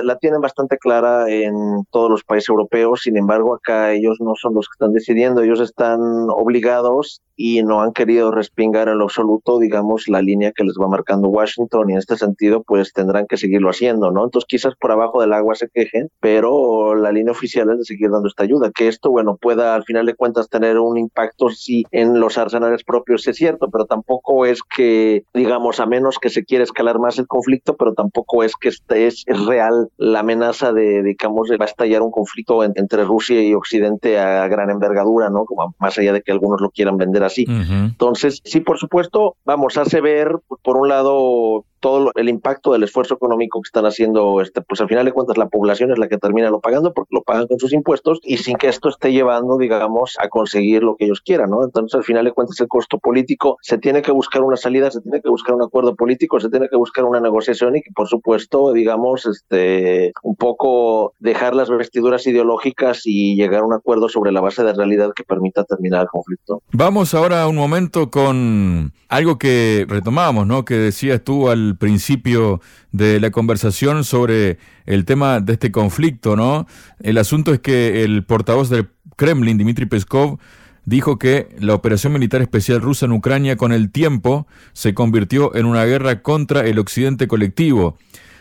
la 0.02 0.18
tienen 0.18 0.42
bastante 0.42 0.76
clara 0.76 1.30
en 1.30 1.54
todos 1.90 2.10
los 2.10 2.24
países 2.24 2.50
europeos, 2.50 3.00
sin 3.04 3.16
embargo, 3.16 3.54
acá 3.54 3.92
ellos 3.92 4.18
no 4.20 4.34
son 4.34 4.52
los 4.52 4.66
que 4.68 4.74
están 4.74 4.92
decidiendo, 4.92 5.40
ellos 5.40 5.60
están 5.60 5.98
obligados 6.28 7.22
y 7.36 7.62
no 7.62 7.80
han 7.80 7.92
querido 7.92 8.32
respingar 8.32 8.88
en 8.88 8.98
lo 8.98 9.04
absoluto, 9.04 9.58
digamos, 9.60 10.08
la 10.08 10.20
línea 10.20 10.52
que 10.52 10.64
les 10.64 10.74
va 10.74 10.88
marcando 10.88 11.28
Washington 11.28 11.88
y 11.88 11.92
en 11.92 11.98
este 11.98 12.16
sentido, 12.16 12.64
pues 12.64 12.92
tendrán 12.92 13.26
que 13.26 13.36
seguirlo 13.38 13.70
haciendo, 13.70 14.10
¿no? 14.10 14.24
Entonces, 14.24 14.46
quizás 14.46 14.74
por 14.78 14.90
abajo 14.90 15.22
del 15.22 15.32
agua 15.32 15.54
se 15.54 15.68
quejen, 15.68 16.10
pero 16.20 16.96
la 16.96 17.12
línea 17.12 17.30
oficial 17.30 17.70
es 17.70 17.78
de 17.78 17.84
seguir 17.84 18.10
dando 18.10 18.28
esta 18.28 18.42
ayuda, 18.42 18.72
que 18.74 18.88
esto, 18.88 19.10
bueno, 19.10 19.38
pueda 19.40 19.74
al 19.74 19.84
final 19.84 20.04
de 20.04 20.16
cuentas 20.16 20.50
tener 20.50 20.78
un 20.78 20.98
impacto, 20.98 21.48
sí, 21.48 21.84
en 21.92 22.20
los 22.20 22.36
arsenales 22.36 22.84
propios, 22.84 23.26
es 23.26 23.36
cierto, 23.36 23.70
pero 23.70 23.86
tampoco 23.86 24.44
es 24.44 24.60
que, 24.62 25.22
digamos, 25.32 25.77
a 25.80 25.86
menos 25.86 26.18
que 26.18 26.30
se 26.30 26.44
quiera 26.44 26.64
escalar 26.64 26.98
más 26.98 27.18
el 27.18 27.26
conflicto, 27.26 27.76
pero 27.76 27.94
tampoco 27.94 28.42
es 28.42 28.54
que 28.56 28.68
este 28.68 29.06
es, 29.06 29.24
real 29.46 29.88
la 29.96 30.20
amenaza 30.20 30.72
de, 30.72 31.02
digamos, 31.02 31.48
de 31.48 31.56
va 31.56 31.64
a 31.64 31.68
estallar 31.68 32.02
un 32.02 32.10
conflicto 32.10 32.62
entre 32.64 33.04
Rusia 33.04 33.42
y 33.42 33.54
Occidente 33.54 34.18
a 34.18 34.46
gran 34.48 34.70
envergadura, 34.70 35.30
¿no? 35.30 35.44
Como 35.44 35.74
más 35.78 35.98
allá 35.98 36.12
de 36.12 36.22
que 36.22 36.32
algunos 36.32 36.60
lo 36.60 36.70
quieran 36.70 36.96
vender 36.96 37.24
así. 37.24 37.46
Entonces, 37.48 38.40
sí, 38.44 38.60
por 38.60 38.78
supuesto, 38.78 39.36
vamos, 39.44 39.76
hace 39.76 40.00
ver, 40.00 40.36
por 40.62 40.76
un 40.76 40.88
lado, 40.88 41.64
todo 41.80 42.10
el 42.14 42.28
impacto 42.28 42.72
del 42.72 42.82
esfuerzo 42.82 43.14
económico 43.14 43.60
que 43.60 43.68
están 43.68 43.86
haciendo, 43.86 44.40
este, 44.40 44.60
pues 44.62 44.80
al 44.80 44.88
final 44.88 45.04
de 45.04 45.12
cuentas 45.12 45.38
la 45.38 45.48
población 45.48 45.90
es 45.92 45.98
la 45.98 46.08
que 46.08 46.18
termina 46.18 46.50
lo 46.50 46.60
pagando 46.60 46.92
porque 46.92 47.14
lo 47.14 47.22
pagan 47.22 47.46
con 47.46 47.58
sus 47.58 47.72
impuestos 47.72 48.20
y 48.22 48.38
sin 48.38 48.56
que 48.56 48.68
esto 48.68 48.88
esté 48.88 49.12
llevando, 49.12 49.58
digamos, 49.58 50.16
a 50.20 50.28
conseguir 50.28 50.82
lo 50.82 50.96
que 50.96 51.04
ellos 51.04 51.20
quieran, 51.20 51.50
¿no? 51.50 51.64
Entonces 51.64 51.94
al 51.94 52.04
final 52.04 52.24
de 52.24 52.32
cuentas 52.32 52.60
el 52.60 52.68
costo 52.68 52.98
político 52.98 53.58
se 53.62 53.78
tiene 53.78 54.02
que 54.02 54.12
buscar 54.12 54.42
una 54.42 54.56
salida, 54.56 54.90
se 54.90 55.00
tiene 55.00 55.20
que 55.20 55.28
buscar 55.28 55.54
un 55.54 55.62
acuerdo 55.62 55.94
político, 55.94 56.40
se 56.40 56.48
tiene 56.48 56.68
que 56.68 56.76
buscar 56.76 57.04
una 57.04 57.20
negociación 57.20 57.76
y 57.76 57.82
que 57.82 57.90
por 57.94 58.08
supuesto, 58.08 58.72
digamos, 58.72 59.26
este, 59.26 60.12
un 60.22 60.36
poco 60.36 61.14
dejar 61.18 61.54
las 61.54 61.70
vestiduras 61.70 62.26
ideológicas 62.26 63.02
y 63.04 63.36
llegar 63.36 63.62
a 63.62 63.66
un 63.66 63.72
acuerdo 63.72 64.08
sobre 64.08 64.32
la 64.32 64.40
base 64.40 64.64
de 64.64 64.72
realidad 64.72 65.12
que 65.14 65.24
permita 65.24 65.64
terminar 65.64 66.02
el 66.02 66.08
conflicto. 66.08 66.62
Vamos 66.72 67.14
ahora 67.14 67.46
un 67.46 67.56
momento 67.56 68.10
con 68.10 68.92
algo 69.08 69.38
que 69.38 69.86
retomamos, 69.88 70.46
¿no? 70.46 70.64
Que 70.64 70.74
decías 70.74 71.22
tú 71.22 71.48
al 71.48 71.67
principio 71.76 72.60
de 72.92 73.20
la 73.20 73.30
conversación 73.30 74.04
sobre 74.04 74.58
el 74.86 75.04
tema 75.04 75.40
de 75.40 75.54
este 75.54 75.70
conflicto, 75.72 76.36
¿no? 76.36 76.66
El 77.00 77.18
asunto 77.18 77.52
es 77.52 77.60
que 77.60 78.04
el 78.04 78.24
portavoz 78.24 78.68
del 78.68 78.88
Kremlin, 79.16 79.58
Dmitry 79.58 79.86
Peskov, 79.86 80.38
dijo 80.84 81.18
que 81.18 81.48
la 81.58 81.74
operación 81.74 82.12
militar 82.12 82.40
especial 82.40 82.80
rusa 82.80 83.06
en 83.06 83.12
Ucrania 83.12 83.56
con 83.56 83.72
el 83.72 83.90
tiempo 83.90 84.46
se 84.72 84.94
convirtió 84.94 85.54
en 85.54 85.66
una 85.66 85.84
guerra 85.84 86.22
contra 86.22 86.66
el 86.66 86.78
occidente 86.78 87.28
colectivo 87.28 87.98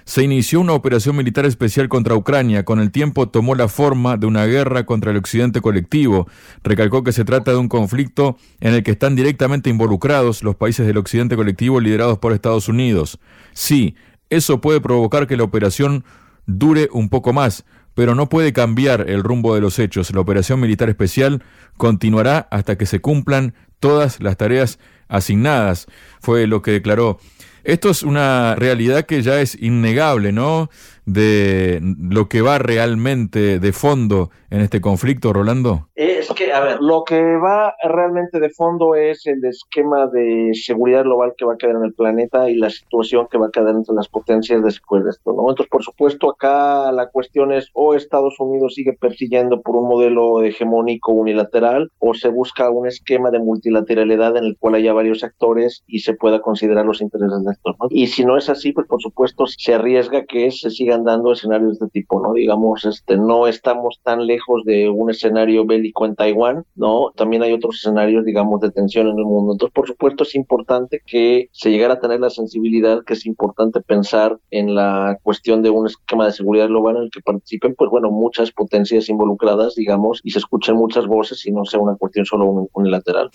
se 0.08 0.24
inició 0.24 0.62
una 0.62 0.72
operación 0.72 1.18
militar 1.18 1.46
especial 1.46 1.90
contra 1.90 2.16
Ucrania. 2.16 2.64
Con 2.64 2.80
el 2.80 2.92
tiempo 2.92 3.28
tomó 3.28 3.56
la 3.56 3.68
forma 3.68 4.16
de 4.16 4.26
una 4.26 4.46
guerra 4.46 4.86
contra 4.86 5.12
el 5.12 5.18
occidente 5.18 5.60
colectivo. 5.60 6.30
Recalcó 6.64 7.04
que 7.04 7.12
se 7.12 7.26
trata 7.26 7.52
de 7.52 7.58
un 7.58 7.68
conflicto 7.68 8.38
en 8.62 8.74
el 8.74 8.84
que 8.84 8.92
están 8.92 9.18
directamente 9.18 9.70
involucrados 9.70 10.44
los 10.44 10.56
países 10.56 10.88
del 10.88 10.96
occidente 10.96 11.36
colectivo 11.36 11.82
liderados 11.82 12.20
por 12.20 12.32
Estados 12.32 12.70
Unidos. 12.70 13.20
Sí, 13.52 13.96
eso 14.30 14.62
puede 14.62 14.80
provocar 14.80 15.28
que 15.28 15.36
la 15.36 15.44
operación 15.44 16.06
dure 16.46 16.88
un 16.94 17.10
poco 17.10 17.34
más, 17.34 17.66
pero 17.94 18.16
no 18.16 18.30
puede 18.30 18.54
cambiar 18.54 19.10
el 19.10 19.24
rumbo 19.24 19.56
de 19.56 19.62
los 19.62 19.78
hechos. 19.78 20.14
La 20.14 20.22
operación 20.22 20.62
militar 20.62 20.88
especial 20.88 21.44
continuará 21.76 22.48
hasta 22.50 22.78
que 22.78 22.86
se 22.86 23.02
cumplan 23.02 23.56
todas 23.82 24.22
las 24.22 24.38
tareas 24.38 24.80
asignadas, 25.10 25.88
fue 26.22 26.48
lo 26.48 26.62
que 26.62 26.72
declaró 26.72 27.20
esto 27.68 27.90
es 27.90 28.02
una 28.02 28.56
realidad 28.56 29.06
que 29.06 29.22
ya 29.22 29.42
es 29.42 29.56
innegable, 29.62 30.32
¿no? 30.32 30.70
De 31.08 31.80
lo 31.82 32.28
que 32.28 32.42
va 32.42 32.60
realmente 32.60 33.60
de 33.60 33.72
fondo 33.72 34.30
en 34.50 34.62
este 34.62 34.82
conflicto, 34.82 35.34
Rolando. 35.34 35.88
Es 35.96 36.30
que, 36.34 36.54
a 36.54 36.60
ver, 36.62 36.78
lo 36.82 37.04
que 37.04 37.38
va 37.38 37.74
realmente 37.84 38.40
de 38.40 38.50
fondo 38.50 38.96
es 38.96 39.26
el 39.26 39.44
esquema 39.46 40.08
de 40.08 40.52
seguridad 40.54 41.04
global 41.04 41.34
que 41.38 41.46
va 41.46 41.54
a 41.54 41.58
quedar 41.58 41.78
en 41.78 41.84
el 41.84 41.94
planeta 41.94 42.50
y 42.50 42.56
la 42.56 42.70
situación 42.70 43.28
que 43.32 43.38
va 43.38 43.48
a 43.48 43.52
quedar 43.52 43.76
entre 43.76 43.96
las 43.96 44.08
potencias 44.08 44.64
después 44.64 45.04
de 45.04 45.12
esto, 45.12 45.34
¿no? 45.34 45.50
Entonces, 45.50 45.70
por 45.70 45.84
supuesto, 45.84 46.30
acá 46.30 46.92
la 46.92 47.08
cuestión 47.10 47.52
es 47.52 47.70
o 47.74 47.94
Estados 47.94 48.40
Unidos 48.40 48.76
sigue 48.76 48.94
persiguiendo 48.94 49.62
por 49.62 49.76
un 49.76 49.88
modelo 49.88 50.44
hegemónico 50.44 51.12
unilateral 51.12 51.92
o 52.00 52.14
se 52.14 52.30
busca 52.30 52.70
un 52.70 52.88
esquema 52.88 53.32
de 53.32 53.40
multilateralidad 53.40 54.38
en 54.38 54.46
el 54.46 54.58
cual 54.58 54.76
haya 54.76 54.94
varios 54.94 55.24
actores 55.24 55.84
y 55.88 56.00
se 56.00 56.14
pueda 56.14 56.42
considerar 56.42 56.86
los 56.86 57.02
intereses 57.02 57.38
de 57.40 57.50
Néstor. 57.50 57.76
¿no? 57.80 57.88
Y 57.90 58.08
si 58.08 58.26
no 58.26 58.38
es 58.38 58.50
así, 58.50 58.72
pues 58.72 58.88
por 58.88 59.02
supuesto 59.02 59.46
se 59.48 59.74
arriesga 59.74 60.26
que 60.26 60.52
se 60.52 60.70
sigan 60.70 60.97
dando 61.04 61.32
escenarios 61.32 61.80
de 61.80 61.86
este 61.86 62.00
tipo, 62.00 62.22
¿no? 62.22 62.34
Digamos, 62.34 62.86
este, 62.86 63.18
no 63.18 63.48
estamos 63.48 64.00
tan 64.04 64.26
lejos 64.26 64.64
de 64.66 64.90
un 64.90 65.10
escenario 65.10 65.66
bélico 65.66 66.06
en 66.06 66.16
Taiwán, 66.16 66.66
¿no? 66.76 67.12
También 67.16 67.44
hay 67.44 67.54
otros 67.54 67.76
escenarios, 67.76 68.26
digamos, 68.26 68.62
de 68.62 68.72
tensión 68.72 69.08
en 69.08 69.18
el 69.18 69.26
mundo. 69.26 69.54
Entonces, 69.54 69.74
por 69.74 69.88
supuesto, 69.88 70.24
es 70.24 70.36
importante 70.36 71.02
que 71.06 71.50
se 71.52 71.72
llegara 71.72 71.96
a 71.96 72.00
tener 72.00 72.20
la 72.20 72.30
sensibilidad, 72.30 73.04
que 73.06 73.14
es 73.14 73.26
importante 73.26 73.82
pensar 73.82 74.38
en 74.52 74.76
la 74.76 75.18
cuestión 75.24 75.62
de 75.62 75.70
un 75.70 75.88
esquema 75.88 76.26
de 76.26 76.32
seguridad 76.32 76.68
global 76.68 76.98
en 76.98 77.04
el 77.04 77.12
que 77.12 77.22
participen, 77.22 77.76
pues 77.76 77.90
bueno, 77.90 78.10
muchas 78.12 78.52
potencias 78.52 79.10
involucradas, 79.10 79.76
digamos, 79.76 80.22
y 80.24 80.32
se 80.32 80.40
escuchen 80.40 80.76
muchas 80.76 81.08
voces 81.08 81.46
y 81.46 81.52
no 81.52 81.66
sea 81.66 81.80
una 81.80 81.96
cuestión 81.96 82.26
solo 82.26 82.70
unilateral. 82.74 83.30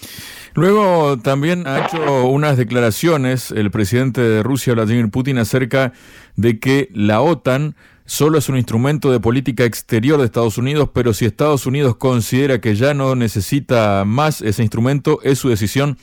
Luego 0.54 1.18
también 1.18 1.66
ha 1.66 1.86
hecho 1.86 2.26
unas 2.26 2.56
declaraciones 2.56 3.50
el 3.50 3.70
presidente 3.70 4.20
de 4.20 4.42
Rusia, 4.42 4.74
Vladimir 4.74 5.10
Putin, 5.10 5.38
acerca 5.38 5.92
de 6.36 6.58
que 6.58 6.88
la 6.92 7.20
OTAN 7.20 7.74
solo 8.04 8.38
es 8.38 8.48
un 8.48 8.56
instrumento 8.56 9.10
de 9.10 9.20
política 9.20 9.64
exterior 9.64 10.18
de 10.18 10.26
Estados 10.26 10.58
Unidos, 10.58 10.90
pero 10.92 11.14
si 11.14 11.24
Estados 11.24 11.66
Unidos 11.66 11.96
considera 11.96 12.60
que 12.60 12.74
ya 12.74 12.94
no 12.94 13.14
necesita 13.14 14.04
más 14.04 14.42
ese 14.42 14.62
instrumento, 14.62 15.20
es 15.22 15.38
su 15.38 15.48
decisión, 15.48 15.96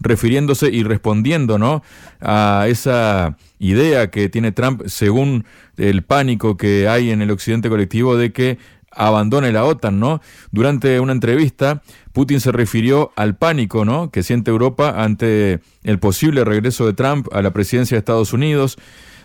refiriéndose 0.00 0.70
y 0.70 0.82
respondiendo 0.82 1.58
¿no? 1.58 1.82
a 2.20 2.66
esa 2.68 3.36
idea 3.58 4.10
que 4.10 4.28
tiene 4.28 4.52
Trump, 4.52 4.82
según 4.86 5.44
el 5.76 6.02
pánico 6.02 6.56
que 6.56 6.88
hay 6.88 7.10
en 7.10 7.22
el 7.22 7.30
occidente 7.30 7.68
colectivo 7.68 8.16
de 8.16 8.32
que 8.32 8.58
abandone 8.94 9.52
la 9.52 9.64
OTAN, 9.64 9.98
¿no? 9.98 10.20
Durante 10.50 11.00
una 11.00 11.12
entrevista, 11.12 11.82
Putin 12.12 12.40
se 12.40 12.52
refirió 12.52 13.12
al 13.16 13.36
pánico, 13.36 13.84
¿no? 13.84 14.10
que 14.10 14.22
siente 14.22 14.50
Europa 14.50 15.02
ante 15.02 15.60
el 15.82 15.98
posible 15.98 16.44
regreso 16.44 16.86
de 16.86 16.92
Trump 16.92 17.28
a 17.32 17.40
la 17.40 17.52
presidencia 17.52 17.94
de 17.94 18.00
Estados 18.00 18.32
Unidos. 18.32 18.76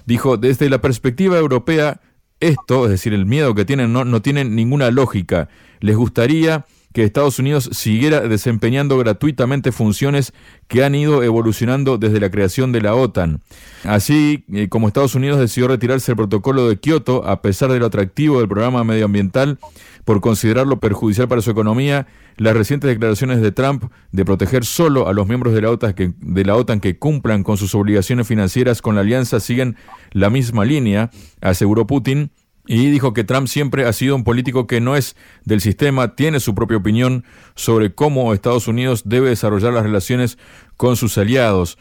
Dijo, 0.07 0.37
desde 0.37 0.69
la 0.69 0.79
perspectiva 0.79 1.37
europea, 1.37 1.99
esto, 2.39 2.85
es 2.85 2.91
decir, 2.91 3.13
el 3.13 3.25
miedo 3.25 3.53
que 3.53 3.65
tienen, 3.65 3.91
no, 3.91 4.05
no 4.05 4.21
tiene 4.21 4.45
ninguna 4.45 4.89
lógica. 4.89 5.49
Les 5.81 5.97
gustaría 5.97 6.65
que 6.97 7.03
Estados 7.03 7.37
Unidos 7.37 7.69
siguiera 7.73 8.21
desempeñando 8.21 8.97
gratuitamente 8.97 9.71
funciones 9.71 10.33
que 10.67 10.83
han 10.83 10.95
ido 10.95 11.21
evolucionando 11.21 11.99
desde 11.99 12.19
la 12.19 12.31
creación 12.31 12.71
de 12.71 12.81
la 12.81 12.95
OTAN. 12.95 13.43
Así 13.83 14.45
eh, 14.51 14.67
como 14.67 14.87
Estados 14.87 15.13
Unidos 15.13 15.39
decidió 15.39 15.67
retirarse 15.67 16.07
del 16.07 16.15
protocolo 16.15 16.67
de 16.67 16.77
Kioto, 16.77 17.23
a 17.27 17.43
pesar 17.43 17.71
de 17.71 17.77
lo 17.77 17.85
atractivo 17.85 18.39
del 18.39 18.47
programa 18.47 18.83
medioambiental, 18.83 19.59
por 20.05 20.21
considerarlo 20.21 20.79
perjudicial 20.79 21.27
para 21.27 21.41
su 21.41 21.51
economía, 21.51 22.07
las 22.37 22.57
recientes 22.57 22.87
declaraciones 22.87 23.41
de 23.41 23.51
Trump 23.51 23.91
de 24.11 24.25
proteger 24.25 24.65
solo 24.65 25.07
a 25.07 25.13
los 25.13 25.27
miembros 25.27 25.53
de 25.53 25.61
la 25.61 25.69
OTAN 25.69 25.93
que, 25.93 26.13
de 26.19 26.45
la 26.45 26.55
OTAN 26.55 26.79
que 26.79 26.97
cumplan 26.97 27.43
con 27.43 27.57
sus 27.57 27.75
obligaciones 27.75 28.25
financieras 28.25 28.81
con 28.81 28.95
la 28.95 29.01
alianza 29.01 29.39
siguen 29.39 29.75
la 30.13 30.31
misma 30.31 30.65
línea, 30.65 31.11
aseguró 31.41 31.85
Putin, 31.85 32.31
y 32.67 32.91
dijo 32.91 33.13
que 33.13 33.23
Trump 33.23 33.47
siempre 33.47 33.85
ha 33.85 33.93
sido 33.93 34.15
un 34.15 34.23
político 34.23 34.67
que 34.67 34.81
no 34.81 34.95
es 34.95 35.15
del 35.45 35.61
sistema, 35.61 36.15
tiene 36.15 36.39
su 36.39 36.53
propia 36.53 36.77
opinión 36.77 37.23
sobre 37.55 37.93
cómo 37.93 38.33
Estados 38.33 38.67
Unidos 38.67 39.03
debe 39.05 39.29
desarrollar 39.29 39.73
las 39.73 39.83
relaciones 39.83 40.37
con 40.75 40.97
sus 40.97 41.17
aliados. 41.17 41.77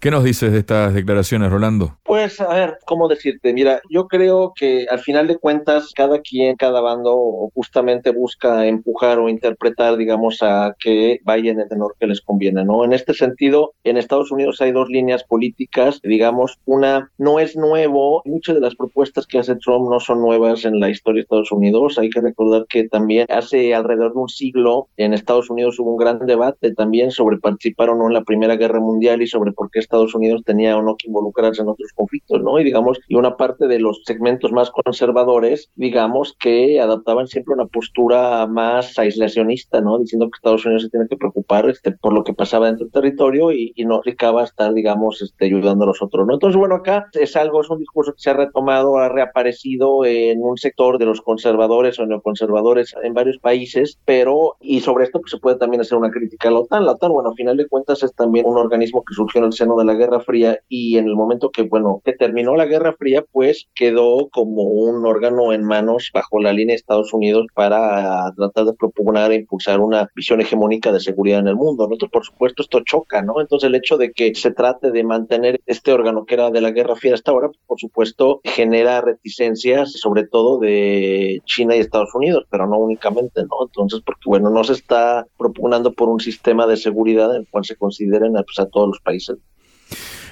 ¿Qué 0.00 0.10
nos 0.10 0.24
dices 0.24 0.50
de 0.50 0.60
estas 0.60 0.94
declaraciones, 0.94 1.50
Rolando? 1.50 1.98
Pues, 2.04 2.40
a 2.40 2.48
ver, 2.54 2.78
¿cómo 2.86 3.06
decirte? 3.06 3.52
Mira, 3.52 3.82
yo 3.90 4.08
creo 4.08 4.54
que 4.56 4.86
al 4.90 5.00
final 5.00 5.26
de 5.26 5.36
cuentas, 5.36 5.92
cada 5.94 6.20
quien, 6.20 6.56
cada 6.56 6.80
bando, 6.80 7.50
justamente 7.52 8.10
busca 8.10 8.64
empujar 8.66 9.18
o 9.18 9.28
interpretar, 9.28 9.98
digamos, 9.98 10.38
a 10.40 10.74
que 10.78 11.18
vaya 11.22 11.50
en 11.50 11.60
el 11.60 11.68
tenor 11.68 11.96
que 12.00 12.06
les 12.06 12.22
conviene, 12.22 12.64
¿no? 12.64 12.82
En 12.82 12.94
este 12.94 13.12
sentido, 13.12 13.74
en 13.84 13.98
Estados 13.98 14.32
Unidos 14.32 14.62
hay 14.62 14.72
dos 14.72 14.88
líneas 14.88 15.22
políticas, 15.22 16.00
digamos, 16.02 16.58
una 16.64 17.10
no 17.18 17.38
es 17.38 17.54
nuevo, 17.54 18.22
muchas 18.24 18.54
de 18.54 18.62
las 18.62 18.76
propuestas 18.76 19.26
que 19.26 19.38
hace 19.38 19.56
Trump 19.56 19.90
no 19.90 20.00
son 20.00 20.22
nuevas 20.22 20.64
en 20.64 20.80
la 20.80 20.88
historia 20.88 21.18
de 21.18 21.24
Estados 21.24 21.52
Unidos. 21.52 21.98
Hay 21.98 22.08
que 22.08 22.22
recordar 22.22 22.64
que 22.70 22.88
también 22.88 23.26
hace 23.28 23.74
alrededor 23.74 24.14
de 24.14 24.20
un 24.20 24.28
siglo 24.30 24.88
en 24.96 25.12
Estados 25.12 25.50
Unidos 25.50 25.78
hubo 25.78 25.90
un 25.90 25.98
gran 25.98 26.24
debate 26.24 26.72
también 26.72 27.10
sobre 27.10 27.36
participar 27.36 27.90
o 27.90 27.96
no 27.96 28.06
en 28.06 28.14
la 28.14 28.24
Primera 28.24 28.56
Guerra 28.56 28.80
Mundial 28.80 29.20
y 29.20 29.26
sobre 29.26 29.52
por 29.52 29.70
qué 29.70 29.89
Estados 29.90 30.14
Unidos 30.14 30.42
tenía 30.44 30.76
o 30.76 30.82
no 30.82 30.96
que 30.96 31.08
involucrarse 31.08 31.62
en 31.62 31.68
otros 31.68 31.90
conflictos, 31.94 32.40
¿no? 32.42 32.58
Y 32.60 32.64
digamos, 32.64 32.98
y 33.08 33.16
una 33.16 33.36
parte 33.36 33.66
de 33.66 33.80
los 33.80 34.02
segmentos 34.04 34.52
más 34.52 34.70
conservadores, 34.70 35.70
digamos, 35.74 36.36
que 36.38 36.80
adaptaban 36.80 37.26
siempre 37.26 37.54
una 37.54 37.66
postura 37.66 38.46
más 38.46 38.98
aislacionista, 38.98 39.80
¿no? 39.80 39.98
Diciendo 39.98 40.26
que 40.26 40.36
Estados 40.36 40.64
Unidos 40.64 40.84
se 40.84 40.90
tiene 40.90 41.08
que 41.08 41.16
preocupar 41.16 41.68
este, 41.68 41.92
por 41.92 42.12
lo 42.12 42.22
que 42.22 42.34
pasaba 42.34 42.66
dentro 42.66 42.86
del 42.86 42.92
territorio 42.92 43.50
y, 43.50 43.72
y 43.74 43.84
no 43.84 43.96
aplicaba 43.96 44.44
estar, 44.44 44.72
digamos, 44.72 45.20
este, 45.22 45.46
ayudando 45.46 45.84
a 45.84 45.88
los 45.88 46.02
otros, 46.02 46.26
¿no? 46.26 46.34
Entonces, 46.34 46.56
bueno, 46.56 46.76
acá 46.76 47.08
es 47.12 47.34
algo, 47.36 47.60
es 47.60 47.70
un 47.70 47.78
discurso 47.78 48.12
que 48.12 48.20
se 48.20 48.30
ha 48.30 48.34
retomado, 48.34 48.98
ha 48.98 49.08
reaparecido 49.08 50.04
en 50.04 50.42
un 50.42 50.56
sector 50.56 50.98
de 50.98 51.06
los 51.06 51.20
conservadores 51.20 51.98
o 51.98 52.06
neoconservadores 52.06 52.94
en 53.02 53.14
varios 53.14 53.38
países, 53.38 53.98
pero, 54.04 54.56
y 54.60 54.80
sobre 54.80 55.04
esto 55.04 55.20
pues, 55.20 55.32
se 55.32 55.38
puede 55.38 55.56
también 55.56 55.80
hacer 55.80 55.98
una 55.98 56.10
crítica 56.10 56.48
a 56.48 56.52
la 56.52 56.60
OTAN. 56.60 56.86
La 56.86 56.92
OTAN, 56.92 57.12
bueno, 57.12 57.30
a 57.30 57.34
final 57.34 57.56
de 57.56 57.66
cuentas 57.66 58.02
es 58.02 58.14
también 58.14 58.46
un 58.46 58.56
organismo 58.56 59.02
que 59.04 59.14
surgió 59.14 59.40
en 59.40 59.46
el 59.46 59.52
seno 59.52 59.76
de 59.76 59.79
la 59.84 59.94
Guerra 59.94 60.20
Fría 60.20 60.58
y 60.68 60.98
en 60.98 61.06
el 61.06 61.14
momento 61.14 61.50
que, 61.50 61.62
bueno, 61.62 62.02
que 62.04 62.12
terminó 62.12 62.56
la 62.56 62.66
Guerra 62.66 62.94
Fría, 62.98 63.24
pues 63.30 63.68
quedó 63.74 64.28
como 64.30 64.62
un 64.62 65.06
órgano 65.06 65.52
en 65.52 65.64
manos 65.64 66.10
bajo 66.12 66.40
la 66.40 66.52
línea 66.52 66.74
de 66.74 66.78
Estados 66.78 67.12
Unidos 67.12 67.46
para 67.54 68.32
tratar 68.36 68.64
de 68.66 68.74
propugnar 68.74 69.32
e 69.32 69.36
impulsar 69.36 69.80
una 69.80 70.08
visión 70.14 70.40
hegemónica 70.40 70.92
de 70.92 71.00
seguridad 71.00 71.40
en 71.40 71.48
el 71.48 71.56
mundo. 71.56 71.86
Nosotros, 71.86 72.10
por 72.10 72.24
supuesto, 72.24 72.62
esto 72.62 72.80
choca, 72.84 73.22
¿no? 73.22 73.40
Entonces, 73.40 73.68
el 73.68 73.74
hecho 73.74 73.96
de 73.96 74.12
que 74.12 74.34
se 74.34 74.52
trate 74.52 74.90
de 74.90 75.04
mantener 75.04 75.60
este 75.66 75.92
órgano 75.92 76.24
que 76.24 76.34
era 76.34 76.50
de 76.50 76.60
la 76.60 76.70
Guerra 76.70 76.96
Fría 76.96 77.14
hasta 77.14 77.30
ahora, 77.30 77.50
por 77.66 77.78
supuesto, 77.78 78.40
genera 78.44 79.00
reticencias, 79.00 79.92
sobre 79.92 80.26
todo 80.26 80.58
de 80.58 81.40
China 81.44 81.76
y 81.76 81.80
Estados 81.80 82.14
Unidos, 82.14 82.44
pero 82.50 82.66
no 82.66 82.78
únicamente, 82.78 83.42
¿no? 83.42 83.66
Entonces, 83.66 84.00
porque, 84.04 84.22
bueno, 84.26 84.50
no 84.50 84.64
se 84.64 84.74
está 84.74 85.26
propugnando 85.38 85.92
por 85.92 86.08
un 86.08 86.20
sistema 86.20 86.66
de 86.66 86.76
seguridad 86.76 87.34
en 87.34 87.42
el 87.42 87.48
cual 87.48 87.64
se 87.64 87.76
consideren 87.76 88.32
pues, 88.32 88.58
a 88.58 88.68
todos 88.68 88.88
los 88.88 89.00
países. 89.00 89.36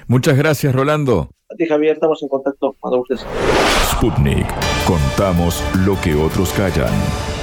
Muchas 0.09 0.39
gracias, 0.39 0.75
Rolando. 0.75 1.31
A 1.51 1.55
ti, 1.55 1.67
Javier, 1.67 1.93
estamos 1.93 2.23
en 2.23 2.29
contacto. 2.29 2.75
Sputnik. 3.91 4.47
Contamos 4.87 5.63
lo 5.87 6.01
que 6.01 6.15
otros 6.15 6.51
callan. 6.55 7.38